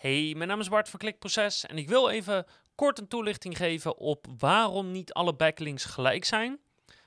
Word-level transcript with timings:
Hey, 0.00 0.34
mijn 0.36 0.48
naam 0.48 0.60
is 0.60 0.68
Bart 0.68 0.88
van 0.88 0.98
Klikproces 0.98 1.66
en 1.66 1.78
ik 1.78 1.88
wil 1.88 2.08
even 2.08 2.46
kort 2.74 2.98
een 2.98 3.08
toelichting 3.08 3.56
geven 3.56 3.98
op 3.98 4.26
waarom 4.38 4.90
niet 4.90 5.12
alle 5.12 5.34
backlinks 5.34 5.84
gelijk 5.84 6.24
zijn. 6.24 6.58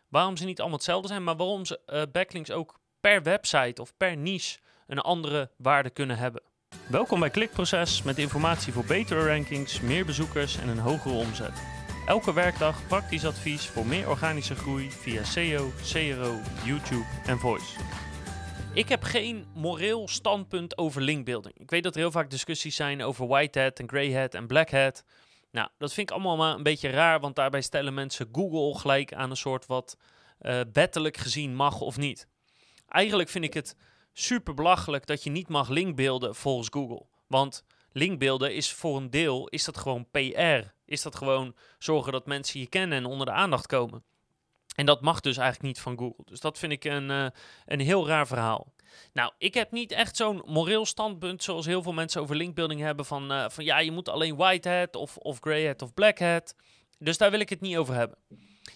Waarom 0.10 0.38
ze 0.38 0.46
niet 0.46 0.60
allemaal 0.60 0.78
hetzelfde 0.78 1.08
zijn, 1.08 1.24
maar 1.24 1.36
waarom 1.36 1.66
ze 1.66 1.80
uh, 1.86 2.02
backlinks 2.12 2.52
ook 2.52 2.80
per 3.00 3.24
website 3.24 3.82
of 3.82 3.94
per 3.98 4.18
niche 4.18 4.60
een 4.88 5.00
andere 5.00 5.52
waarde 5.58 5.90
kunnen 5.90 6.18
hebben. 6.18 6.42
Welkom 6.88 7.20
bij 7.20 7.30
Klikproces 7.30 8.04
met 8.04 8.18
informatie 8.18 8.74
voor 8.74 8.86
betere 8.86 9.28
rankings, 9.28 9.82
meer 9.82 10.06
bezoekers 10.06 10.58
en 10.58 10.68
een 10.68 10.80
hogere 10.80 11.16
omzet. 11.16 11.64
Elke 12.06 12.34
werkdag 12.34 12.88
praktisch 12.88 13.26
advies 13.26 13.68
voor 13.68 13.86
meer 13.86 14.10
organische 14.10 14.56
groei 14.56 14.92
via 14.92 15.24
SEO, 15.24 15.72
CRO, 15.92 16.40
YouTube 16.66 17.06
en 17.26 17.40
Voice. 17.40 17.76
Ik 18.74 18.90
heb 18.90 19.04
geen 19.04 19.46
moreel 19.56 20.08
standpunt 20.08 20.78
over 20.78 21.02
linkbuilding. 21.02 21.58
Ik 21.58 21.70
weet 21.70 21.84
dat 21.84 21.94
er 21.94 22.00
heel 22.00 22.12
vaak 22.12 22.30
discussies 22.30 22.76
zijn 22.76 23.04
over 23.04 23.28
white 23.28 23.60
hat 23.60 23.80
en 23.80 23.90
grey 23.90 24.14
hat 24.14 24.34
en 24.34 24.48
black 24.48 24.72
hat. 24.72 25.04
Nou, 25.52 25.70
dat 25.78 25.94
vind 25.94 26.10
ik 26.10 26.16
allemaal 26.16 26.38
maar 26.38 26.56
een 26.56 26.64
beetje 26.64 26.90
raar, 26.90 27.20
want 27.20 27.36
daarbij 27.36 27.62
stellen 27.62 27.94
mensen 27.94 28.30
Google 28.32 28.80
gelijk 28.80 29.14
aan 29.14 29.30
een 29.30 29.38
soort 29.38 29.66
wat 29.66 29.98
uh, 30.42 30.62
wettelijk 30.74 31.18
gezien 31.18 31.56
mag 31.56 31.80
of 31.82 31.98
niet. 31.98 32.28
Eigenlijk 32.88 33.30
vind 33.30 33.44
ik 33.44 33.54
het 33.54 33.76
super 34.14 34.54
belachelijk 34.54 35.06
dat 35.06 35.24
je 35.24 35.30
niet 35.30 35.48
mag 35.48 35.70
linkbeelden 35.70 36.36
volgens 36.36 36.68
Google. 36.72 37.06
Want 37.28 37.64
linkbeelden 37.92 38.56
is 38.56 38.72
voor 38.72 38.98
een 38.98 39.10
deel 39.10 39.48
is 39.48 39.64
dat 39.64 39.78
gewoon 39.78 40.08
PR. 40.12 40.72
Is 40.86 41.02
dat 41.02 41.16
gewoon 41.16 41.56
zorgen 41.78 42.12
dat 42.12 42.26
mensen 42.26 42.60
je 42.60 42.68
kennen 42.68 42.98
en 42.98 43.06
onder 43.06 43.26
de 43.26 43.32
aandacht 43.32 43.66
komen. 43.66 44.04
En 44.74 44.86
dat 44.86 45.02
mag 45.02 45.20
dus 45.20 45.38
eigenlijk 45.38 45.68
niet 45.68 45.84
van 45.84 45.98
Google. 45.98 46.26
Dus 46.26 46.40
dat 46.40 46.60
vind 46.60 46.72
ik 46.72 46.84
een, 46.84 47.10
uh, 47.10 47.28
een 47.66 47.80
heel 47.80 48.08
raar 48.08 48.28
verhaal. 48.28 48.74
Nou, 49.14 49.32
ik 49.38 49.54
heb 49.54 49.72
niet 49.72 49.92
echt 49.92 50.16
zo'n 50.16 50.44
moreel 50.46 50.86
standpunt 50.86 51.44
zoals 51.44 51.66
heel 51.66 51.82
veel 51.82 51.94
mensen 51.94 52.22
over 52.22 52.36
linkbuilding 52.36 52.82
hebben 52.82 53.06
van, 53.06 53.32
uh, 53.32 53.50
van 53.50 53.64
ja, 53.64 53.80
je 53.80 53.92
moet 53.92 54.10
alleen 54.10 54.36
white 54.36 54.70
hat 54.70 54.96
of, 54.96 55.18
of 55.18 55.40
grey 55.40 55.68
hat 55.68 55.82
of 55.82 55.94
black 55.94 56.20
hat. 56.20 56.56
Dus 57.00 57.18
daar 57.18 57.32
wil 57.32 57.40
ik 57.40 57.50
het 57.50 57.62
niet 57.62 57.78
over 57.78 57.96
hebben. 57.96 58.18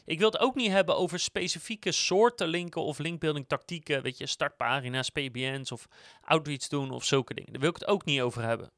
Ik 0.05 0.19
wil 0.19 0.31
het 0.31 0.39
ook 0.39 0.55
niet 0.55 0.71
hebben 0.71 0.97
over 0.97 1.19
specifieke 1.19 1.91
soorten 1.91 2.47
linken 2.47 2.81
of 2.81 2.97
linkbuilding 2.97 3.47
tactieken, 3.47 4.01
weet 4.01 4.17
je, 4.17 4.27
startpagina's, 4.27 5.09
PBN's 5.09 5.71
of 5.71 5.87
outreach 6.21 6.67
doen 6.67 6.91
of 6.91 7.03
zulke 7.03 7.33
dingen. 7.33 7.51
Daar 7.51 7.61
wil 7.61 7.69
ik 7.69 7.75
het 7.75 7.87
ook 7.87 8.05
niet 8.05 8.21
over 8.21 8.43
hebben. 8.43 8.71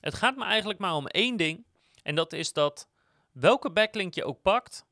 Het 0.00 0.14
gaat 0.14 0.36
me 0.36 0.44
eigenlijk 0.44 0.78
maar 0.78 0.94
om 0.94 1.06
één 1.06 1.36
ding 1.36 1.66
en 2.02 2.14
dat 2.14 2.32
is 2.32 2.52
dat 2.52 2.88
welke 3.32 3.70
backlink 3.70 4.14
je 4.14 4.24
ook 4.24 4.42
pakt 4.42 4.86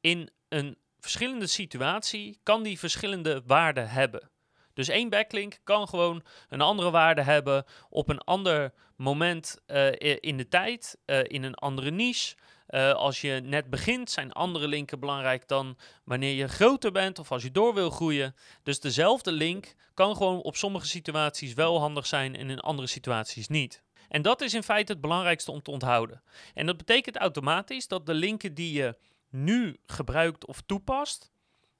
in 0.00 0.30
een 0.48 0.78
verschillende 1.00 1.46
situatie 1.46 2.38
kan 2.42 2.62
die 2.62 2.78
verschillende 2.78 3.42
waarden 3.46 3.88
hebben. 3.88 4.30
Dus 4.74 4.88
één 4.88 5.08
backlink 5.08 5.58
kan 5.64 5.88
gewoon 5.88 6.22
een 6.48 6.60
andere 6.60 6.90
waarde 6.90 7.22
hebben 7.22 7.64
op 7.90 8.08
een 8.08 8.20
ander 8.20 8.72
moment 8.96 9.60
uh, 9.66 9.92
in 10.20 10.36
de 10.36 10.48
tijd, 10.48 10.98
uh, 11.06 11.18
in 11.22 11.42
een 11.42 11.54
andere 11.54 11.90
niche. 11.90 12.36
Uh, 12.68 12.92
als 12.92 13.20
je 13.20 13.40
net 13.44 13.70
begint, 13.70 14.10
zijn 14.10 14.32
andere 14.32 14.68
linken 14.68 15.00
belangrijk 15.00 15.48
dan 15.48 15.78
wanneer 16.04 16.34
je 16.34 16.48
groter 16.48 16.92
bent 16.92 17.18
of 17.18 17.32
als 17.32 17.42
je 17.42 17.50
door 17.50 17.74
wil 17.74 17.90
groeien. 17.90 18.34
Dus 18.62 18.80
dezelfde 18.80 19.32
link 19.32 19.74
kan 19.94 20.16
gewoon 20.16 20.40
op 20.42 20.56
sommige 20.56 20.86
situaties 20.86 21.54
wel 21.54 21.80
handig 21.80 22.06
zijn 22.06 22.36
en 22.36 22.50
in 22.50 22.60
andere 22.60 22.88
situaties 22.88 23.48
niet. 23.48 23.82
En 24.08 24.22
dat 24.22 24.40
is 24.40 24.54
in 24.54 24.62
feite 24.62 24.92
het 24.92 25.00
belangrijkste 25.00 25.50
om 25.50 25.62
te 25.62 25.70
onthouden. 25.70 26.22
En 26.54 26.66
dat 26.66 26.76
betekent 26.76 27.16
automatisch 27.16 27.88
dat 27.88 28.06
de 28.06 28.14
linken 28.14 28.54
die 28.54 28.72
je 28.72 28.96
nu 29.28 29.76
gebruikt 29.86 30.46
of 30.46 30.60
toepast, 30.66 31.30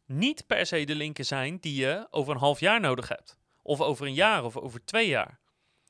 niet 0.06 0.46
per 0.46 0.66
se 0.66 0.84
de 0.84 0.94
linken 0.94 1.24
zijn 1.24 1.58
die 1.60 1.74
je 1.74 2.06
over 2.10 2.32
een 2.32 2.40
half 2.40 2.60
jaar 2.60 2.80
nodig 2.80 3.08
hebt. 3.08 3.38
Of 3.62 3.80
over 3.80 4.06
een 4.06 4.14
jaar 4.14 4.44
of 4.44 4.56
over 4.56 4.84
twee 4.84 5.08
jaar. 5.08 5.38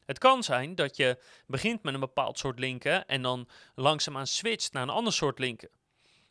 Het 0.05 0.19
kan 0.19 0.43
zijn 0.43 0.75
dat 0.75 0.97
je 0.97 1.19
begint 1.47 1.83
met 1.83 1.95
een 1.95 2.01
bepaald 2.01 2.39
soort 2.39 2.59
linken 2.59 3.07
en 3.07 3.23
dan 3.23 3.49
langzaamaan 3.75 4.27
switcht 4.27 4.73
naar 4.73 4.83
een 4.83 4.89
ander 4.89 5.13
soort 5.13 5.39
linken. 5.39 5.71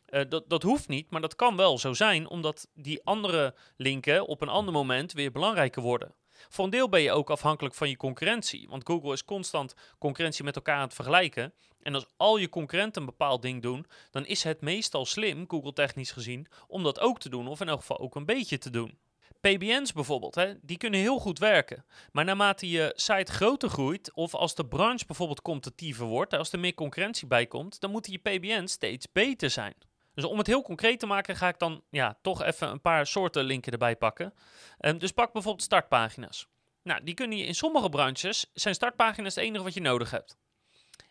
Uh, 0.08 0.22
dat, 0.28 0.48
dat 0.48 0.62
hoeft 0.62 0.88
niet, 0.88 1.10
maar 1.10 1.20
dat 1.20 1.36
kan 1.36 1.56
wel 1.56 1.78
zo 1.78 1.92
zijn, 1.92 2.28
omdat 2.28 2.68
die 2.74 3.04
andere 3.04 3.54
linken 3.76 4.26
op 4.26 4.40
een 4.40 4.48
ander 4.48 4.72
moment 4.72 5.12
weer 5.12 5.32
belangrijker 5.32 5.82
worden. 5.82 6.14
Voor 6.48 6.64
een 6.64 6.70
deel 6.70 6.88
ben 6.88 7.00
je 7.00 7.12
ook 7.12 7.30
afhankelijk 7.30 7.74
van 7.74 7.88
je 7.88 7.96
concurrentie. 7.96 8.68
Want 8.68 8.86
Google 8.86 9.12
is 9.12 9.24
constant 9.24 9.74
concurrentie 9.98 10.44
met 10.44 10.56
elkaar 10.56 10.76
aan 10.76 10.82
het 10.82 10.94
vergelijken. 10.94 11.52
En 11.82 11.94
als 11.94 12.06
al 12.16 12.36
je 12.36 12.48
concurrenten 12.48 13.00
een 13.00 13.08
bepaald 13.08 13.42
ding 13.42 13.62
doen, 13.62 13.86
dan 14.10 14.26
is 14.26 14.42
het 14.42 14.60
meestal 14.60 15.06
slim, 15.06 15.44
Google 15.48 15.72
technisch 15.72 16.10
gezien, 16.10 16.46
om 16.66 16.82
dat 16.82 17.00
ook 17.00 17.20
te 17.20 17.28
doen. 17.28 17.48
Of 17.48 17.60
in 17.60 17.68
elk 17.68 17.80
geval 17.80 17.98
ook 17.98 18.14
een 18.14 18.26
beetje 18.26 18.58
te 18.58 18.70
doen. 18.70 18.98
PBN's 19.40 19.92
bijvoorbeeld, 19.92 20.34
hè, 20.34 20.54
die 20.62 20.76
kunnen 20.76 21.00
heel 21.00 21.18
goed 21.18 21.38
werken. 21.38 21.84
Maar 22.12 22.24
naarmate 22.24 22.68
je 22.68 22.92
site 22.96 23.32
groter 23.32 23.68
groeit, 23.68 24.12
of 24.12 24.34
als 24.34 24.54
de 24.54 24.66
branche 24.66 25.06
bijvoorbeeld 25.06 25.42
competitiever 25.42 26.06
wordt, 26.06 26.34
als 26.34 26.52
er 26.52 26.58
meer 26.58 26.74
concurrentie 26.74 27.26
bij 27.26 27.46
komt, 27.46 27.80
dan 27.80 27.90
moeten 27.90 28.12
je 28.12 28.18
PBN's 28.18 28.72
steeds 28.72 29.12
beter 29.12 29.50
zijn. 29.50 29.74
Dus 30.18 30.26
om 30.26 30.38
het 30.38 30.46
heel 30.46 30.62
concreet 30.62 31.00
te 31.00 31.06
maken, 31.06 31.36
ga 31.36 31.48
ik 31.48 31.58
dan 31.58 31.82
ja, 31.90 32.18
toch 32.22 32.42
even 32.42 32.68
een 32.68 32.80
paar 32.80 33.06
soorten 33.06 33.44
linken 33.44 33.72
erbij 33.72 33.96
pakken. 33.96 34.34
Um, 34.80 34.98
dus 34.98 35.12
pak 35.12 35.32
bijvoorbeeld 35.32 35.64
startpagina's. 35.64 36.46
Nou, 36.82 37.04
die 37.04 37.14
kunnen 37.14 37.38
je 37.38 37.44
in 37.44 37.54
sommige 37.54 37.88
branches, 37.88 38.50
zijn 38.54 38.74
startpagina's 38.74 39.34
het 39.34 39.44
enige 39.44 39.64
wat 39.64 39.74
je 39.74 39.80
nodig 39.80 40.10
hebt. 40.10 40.36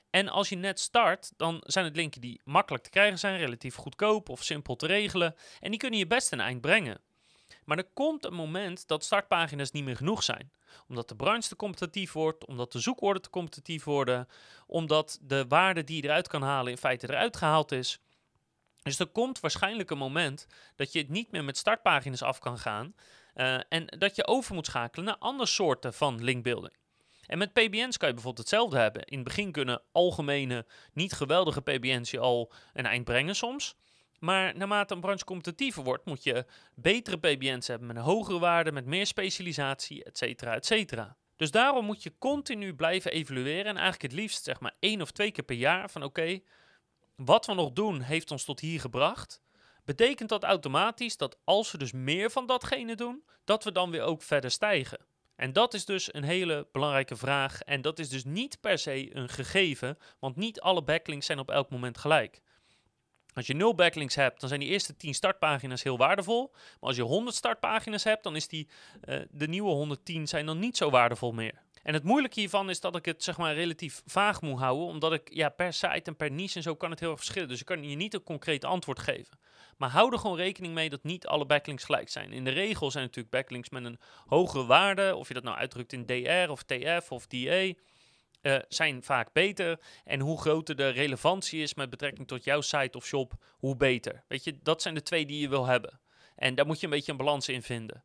En 0.09 0.29
als 0.29 0.50
je 0.50 0.56
net 0.56 0.79
start, 0.79 1.31
dan 1.38 1.63
zijn 1.66 1.85
het 1.85 1.95
linken 1.95 2.22
die 2.22 2.41
makkelijk 2.44 2.84
te 2.84 2.90
krijgen 2.90 3.19
zijn, 3.19 3.38
relatief 3.38 3.75
goedkoop 3.75 4.29
of 4.29 4.44
simpel 4.44 4.75
te 4.75 4.88
regelen. 4.88 5.35
En 5.59 5.69
die 5.69 5.79
kunnen 5.79 6.00
je 6.00 6.07
best 6.07 6.31
een 6.31 6.39
eind 6.39 6.62
brengen. 6.62 7.00
Maar 7.63 7.78
er 7.78 7.89
komt 7.94 8.25
een 8.25 8.34
moment 8.34 8.88
dat 8.88 9.03
startpagina's 9.03 9.72
niet 9.72 9.84
meer 9.84 9.97
genoeg 9.97 10.24
zijn. 10.24 10.51
Omdat 10.88 11.09
de 11.09 11.16
branche 11.16 11.50
te 11.50 11.56
competitief 11.56 12.12
wordt, 12.12 12.45
omdat 12.45 12.72
de 12.72 12.79
zoekwoorden 12.79 13.22
te 13.22 13.29
competitief 13.29 13.84
worden, 13.84 14.28
omdat 14.66 15.19
de 15.22 15.45
waarde 15.47 15.84
die 15.84 15.95
je 15.95 16.03
eruit 16.03 16.28
kan 16.28 16.41
halen 16.41 16.72
in 16.72 16.78
feite 16.78 17.09
eruit 17.09 17.38
gehaald 17.38 17.72
is. 17.72 18.00
Dus 18.87 18.99
er 18.99 19.07
komt 19.07 19.39
waarschijnlijk 19.39 19.89
een 19.89 19.97
moment 19.97 20.47
dat 20.75 20.91
je 20.91 20.99
het 20.99 21.09
niet 21.09 21.31
meer 21.31 21.43
met 21.43 21.57
startpagina's 21.57 22.21
af 22.21 22.39
kan 22.39 22.57
gaan. 22.57 22.95
Uh, 23.35 23.59
en 23.69 23.85
dat 23.85 24.15
je 24.15 24.27
over 24.27 24.55
moet 24.55 24.65
schakelen 24.65 25.05
naar 25.05 25.17
andere 25.17 25.49
soorten 25.49 25.93
van 25.93 26.23
linkbuilding. 26.23 26.73
En 27.25 27.37
met 27.37 27.53
PBN's 27.53 27.97
kan 27.97 28.07
je 28.07 28.13
bijvoorbeeld 28.13 28.37
hetzelfde 28.37 28.77
hebben. 28.77 29.03
In 29.03 29.15
het 29.15 29.27
begin 29.27 29.51
kunnen 29.51 29.81
algemene, 29.91 30.65
niet 30.93 31.13
geweldige 31.13 31.61
PBN's 31.61 32.11
je 32.11 32.19
al 32.19 32.51
een 32.73 32.85
eind 32.85 33.05
brengen 33.05 33.35
soms. 33.35 33.75
Maar 34.19 34.57
naarmate 34.57 34.93
een 34.93 35.01
branche 35.01 35.25
competitiever 35.25 35.83
wordt, 35.83 36.05
moet 36.05 36.23
je 36.23 36.45
betere 36.75 37.17
PBN's 37.17 37.67
hebben 37.67 37.87
met 37.87 37.95
een 37.95 38.01
hogere 38.01 38.39
waarde, 38.39 38.71
met 38.71 38.85
meer 38.85 39.05
specialisatie, 39.05 40.03
et 40.03 40.17
cetera, 40.17 40.53
et 40.53 40.65
cetera. 40.65 41.17
Dus 41.35 41.51
daarom 41.51 41.85
moet 41.85 42.03
je 42.03 42.17
continu 42.19 42.75
blijven 42.75 43.11
evalueren 43.11 43.65
en 43.65 43.77
eigenlijk 43.77 44.01
het 44.01 44.21
liefst 44.21 44.43
zeg 44.43 44.59
maar 44.59 44.75
één 44.79 45.01
of 45.01 45.11
twee 45.11 45.31
keer 45.31 45.43
per 45.43 45.55
jaar 45.55 45.89
van 45.89 46.03
oké, 46.03 46.39
wat 47.25 47.45
we 47.45 47.53
nog 47.53 47.72
doen 47.72 48.01
heeft 48.01 48.31
ons 48.31 48.44
tot 48.44 48.59
hier 48.59 48.79
gebracht. 48.79 49.41
Betekent 49.85 50.29
dat 50.29 50.44
automatisch 50.44 51.17
dat 51.17 51.38
als 51.44 51.72
we 51.72 51.78
dus 51.78 51.91
meer 51.91 52.31
van 52.31 52.45
datgene 52.45 52.95
doen, 52.95 53.23
dat 53.44 53.63
we 53.63 53.72
dan 53.72 53.91
weer 53.91 54.01
ook 54.01 54.22
verder 54.22 54.51
stijgen? 54.51 55.05
En 55.35 55.53
dat 55.53 55.73
is 55.73 55.85
dus 55.85 56.13
een 56.13 56.23
hele 56.23 56.67
belangrijke 56.72 57.16
vraag. 57.16 57.61
En 57.61 57.81
dat 57.81 58.00
is 58.00 58.09
dus 58.09 58.23
niet 58.23 58.61
per 58.61 58.77
se 58.77 59.16
een 59.16 59.29
gegeven, 59.29 59.97
want 60.19 60.35
niet 60.35 60.61
alle 60.61 60.83
backlinks 60.83 61.25
zijn 61.25 61.39
op 61.39 61.51
elk 61.51 61.69
moment 61.69 61.97
gelijk. 61.97 62.41
Als 63.33 63.47
je 63.47 63.53
0 63.53 63.75
backlinks 63.75 64.16
hebt, 64.16 64.39
dan 64.39 64.50
zijn 64.50 64.61
die 64.61 64.69
eerste 64.69 64.95
10 64.95 65.13
startpagina's 65.13 65.83
heel 65.83 65.97
waardevol. 65.97 66.50
Maar 66.51 66.63
als 66.79 66.95
je 66.95 67.01
100 67.01 67.35
startpagina's 67.35 68.03
hebt, 68.03 68.23
dan 68.23 68.35
is 68.35 68.47
die, 68.47 68.67
uh, 69.03 69.19
de 69.29 69.47
nieuwe 69.47 69.69
110 69.69 70.27
zijn 70.27 70.45
dan 70.45 70.59
niet 70.59 70.77
zo 70.77 70.89
waardevol 70.89 71.31
meer. 71.31 71.61
En 71.87 71.93
het 71.93 72.03
moeilijke 72.03 72.39
hiervan 72.39 72.69
is 72.69 72.79
dat 72.79 72.95
ik 72.95 73.05
het 73.05 73.23
zeg 73.23 73.37
maar 73.37 73.53
relatief 73.53 74.01
vaag 74.05 74.41
moet 74.41 74.59
houden, 74.59 74.87
omdat 74.87 75.13
ik 75.13 75.33
ja, 75.33 75.49
per 75.49 75.73
site 75.73 76.01
en 76.03 76.15
per 76.15 76.31
niche 76.31 76.55
en 76.55 76.61
zo 76.61 76.75
kan 76.75 76.89
het 76.89 76.99
heel 76.99 77.09
erg 77.09 77.17
verschillen. 77.17 77.49
Dus 77.49 77.59
ik 77.59 77.65
kan 77.65 77.89
je 77.89 77.95
niet 77.95 78.13
een 78.13 78.23
concreet 78.23 78.65
antwoord 78.65 78.99
geven. 78.99 79.39
Maar 79.77 79.89
hou 79.89 80.11
er 80.11 80.19
gewoon 80.19 80.37
rekening 80.37 80.73
mee 80.73 80.89
dat 80.89 81.03
niet 81.03 81.27
alle 81.27 81.45
backlinks 81.45 81.83
gelijk 81.83 82.09
zijn. 82.09 82.31
In 82.31 82.43
de 82.43 82.49
regel 82.49 82.91
zijn 82.91 83.03
natuurlijk 83.03 83.33
backlinks 83.33 83.69
met 83.69 83.85
een 83.85 83.99
hogere 84.25 84.65
waarde, 84.65 85.15
of 85.15 85.27
je 85.27 85.33
dat 85.33 85.43
nou 85.43 85.57
uitdrukt 85.57 85.93
in 85.93 86.05
DR 86.05 86.49
of 86.49 86.63
TF 86.63 87.11
of 87.11 87.27
DA. 87.27 87.73
Uh, 88.41 88.57
zijn 88.67 89.03
vaak 89.03 89.33
beter. 89.33 89.79
En 90.03 90.19
hoe 90.19 90.39
groter 90.39 90.75
de 90.75 90.89
relevantie 90.89 91.62
is 91.62 91.73
met 91.73 91.89
betrekking 91.89 92.27
tot 92.27 92.44
jouw 92.44 92.62
site 92.62 92.97
of 92.97 93.06
shop, 93.06 93.33
hoe 93.57 93.75
beter. 93.75 94.23
Weet 94.27 94.44
je, 94.44 94.59
dat 94.63 94.81
zijn 94.81 94.94
de 94.94 95.03
twee 95.03 95.25
die 95.25 95.39
je 95.39 95.50
wil 95.50 95.65
hebben. 95.65 96.00
En 96.35 96.56
daar 96.56 96.65
moet 96.65 96.79
je 96.79 96.85
een 96.85 96.91
beetje 96.91 97.12
een 97.12 97.17
balans 97.17 97.50
in 97.50 97.62
vinden. 97.62 98.03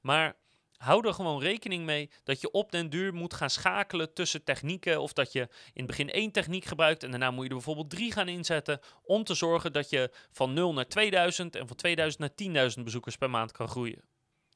Maar 0.00 0.36
hou 0.76 1.06
er 1.06 1.14
gewoon 1.14 1.40
rekening 1.40 1.84
mee 1.84 2.10
dat 2.24 2.40
je 2.40 2.50
op 2.50 2.72
den 2.72 2.90
duur 2.90 3.14
moet 3.14 3.34
gaan 3.34 3.50
schakelen 3.50 4.12
tussen 4.12 4.44
technieken. 4.44 5.00
Of 5.00 5.12
dat 5.12 5.32
je 5.32 5.40
in 5.40 5.48
het 5.72 5.86
begin 5.86 6.10
één 6.10 6.30
techniek 6.30 6.64
gebruikt 6.64 7.02
en 7.02 7.10
daarna 7.10 7.30
moet 7.30 7.42
je 7.42 7.48
er 7.48 7.54
bijvoorbeeld 7.54 7.90
drie 7.90 8.12
gaan 8.12 8.28
inzetten. 8.28 8.80
Om 9.02 9.24
te 9.24 9.34
zorgen 9.34 9.72
dat 9.72 9.90
je 9.90 10.10
van 10.32 10.52
0 10.52 10.72
naar 10.72 10.88
2000 10.88 11.56
en 11.56 11.66
van 11.66 11.76
2000 11.76 12.20
naar 12.20 12.70
10.000 12.76 12.82
bezoekers 12.82 13.16
per 13.16 13.30
maand 13.30 13.52
kan 13.52 13.68
groeien. 13.68 14.02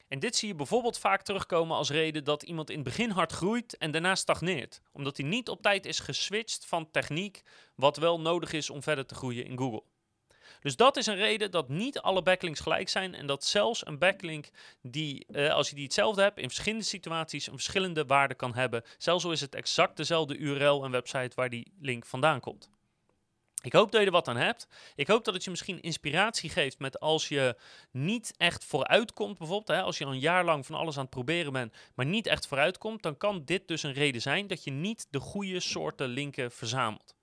En 0.07 0.19
dit 0.19 0.35
zie 0.35 0.47
je 0.47 0.55
bijvoorbeeld 0.55 0.99
vaak 0.99 1.21
terugkomen 1.21 1.77
als 1.77 1.89
reden 1.89 2.23
dat 2.23 2.43
iemand 2.43 2.69
in 2.69 2.75
het 2.75 2.83
begin 2.83 3.09
hard 3.09 3.31
groeit 3.31 3.77
en 3.77 3.91
daarna 3.91 4.15
stagneert. 4.15 4.81
Omdat 4.91 5.17
hij 5.17 5.25
niet 5.25 5.49
op 5.49 5.61
tijd 5.61 5.85
is 5.85 5.99
geswitcht 5.99 6.65
van 6.65 6.91
techniek 6.91 7.43
wat 7.75 7.97
wel 7.97 8.19
nodig 8.19 8.53
is 8.53 8.69
om 8.69 8.83
verder 8.83 9.05
te 9.05 9.15
groeien 9.15 9.45
in 9.45 9.57
Google. 9.57 9.83
Dus 10.59 10.75
dat 10.75 10.97
is 10.97 11.05
een 11.05 11.15
reden 11.15 11.51
dat 11.51 11.69
niet 11.69 11.99
alle 11.99 12.21
backlinks 12.21 12.59
gelijk 12.59 12.89
zijn 12.89 13.15
en 13.15 13.25
dat 13.25 13.45
zelfs 13.45 13.85
een 13.85 13.97
backlink 13.97 14.49
die, 14.81 15.25
eh, 15.25 15.53
als 15.53 15.69
je 15.69 15.75
die 15.75 15.83
hetzelfde 15.83 16.21
hebt, 16.21 16.37
in 16.39 16.49
verschillende 16.49 16.85
situaties 16.85 17.47
een 17.47 17.53
verschillende 17.53 18.05
waarde 18.05 18.35
kan 18.35 18.55
hebben. 18.55 18.83
Zelfs 18.97 19.25
al 19.25 19.31
is 19.31 19.41
het 19.41 19.55
exact 19.55 19.97
dezelfde 19.97 20.37
URL 20.37 20.83
en 20.83 20.91
website 20.91 21.35
waar 21.35 21.49
die 21.49 21.73
link 21.79 22.05
vandaan 22.05 22.39
komt. 22.39 22.69
Ik 23.61 23.73
hoop 23.73 23.91
dat 23.91 23.99
je 23.99 24.05
er 24.05 24.11
wat 24.13 24.27
aan 24.27 24.37
hebt. 24.37 24.67
Ik 24.95 25.07
hoop 25.07 25.25
dat 25.25 25.33
het 25.33 25.43
je 25.43 25.49
misschien 25.49 25.81
inspiratie 25.81 26.49
geeft 26.49 26.79
met 26.79 26.99
als 26.99 27.27
je 27.27 27.55
niet 27.91 28.33
echt 28.37 28.65
vooruit 28.65 29.13
komt, 29.13 29.37
bijvoorbeeld. 29.37 29.77
Hè, 29.77 29.81
als 29.81 29.97
je 29.97 30.05
al 30.05 30.11
een 30.11 30.19
jaar 30.19 30.45
lang 30.45 30.65
van 30.65 30.75
alles 30.75 30.95
aan 30.95 31.01
het 31.01 31.09
proberen 31.09 31.53
bent, 31.53 31.73
maar 31.95 32.05
niet 32.05 32.27
echt 32.27 32.47
vooruit 32.47 32.77
komt, 32.77 33.03
dan 33.03 33.17
kan 33.17 33.45
dit 33.45 33.67
dus 33.67 33.83
een 33.83 33.93
reden 33.93 34.21
zijn 34.21 34.47
dat 34.47 34.63
je 34.63 34.71
niet 34.71 35.07
de 35.09 35.19
goede 35.19 35.59
soorten 35.59 36.07
linken 36.07 36.51
verzamelt. 36.51 37.18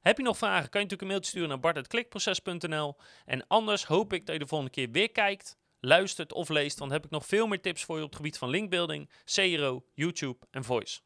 Heb 0.00 0.16
je 0.16 0.22
nog 0.22 0.38
vragen, 0.38 0.70
kan 0.70 0.80
je 0.80 0.86
natuurlijk 0.86 1.02
een 1.02 1.08
mailtje 1.08 1.30
sturen 1.30 1.48
naar 1.48 1.60
bart.klikproces.nl. 1.60 2.96
En 3.24 3.46
anders 3.46 3.84
hoop 3.84 4.12
ik 4.12 4.26
dat 4.26 4.34
je 4.34 4.40
de 4.40 4.46
volgende 4.46 4.72
keer 4.72 4.90
weer 4.90 5.10
kijkt, 5.10 5.56
luistert 5.80 6.32
of 6.32 6.48
leest, 6.48 6.78
want 6.78 6.90
dan 6.90 7.00
heb 7.00 7.04
ik 7.04 7.10
nog 7.10 7.26
veel 7.26 7.46
meer 7.46 7.60
tips 7.60 7.84
voor 7.84 7.96
je 7.96 8.02
op 8.02 8.08
het 8.08 8.16
gebied 8.16 8.38
van 8.38 8.48
linkbuilding, 8.48 9.10
CRO, 9.24 9.84
YouTube 9.94 10.46
en 10.50 10.64
voice. 10.64 11.00